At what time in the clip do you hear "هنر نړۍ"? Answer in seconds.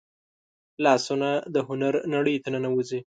1.67-2.35